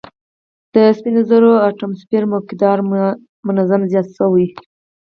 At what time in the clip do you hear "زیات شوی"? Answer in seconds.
3.91-4.47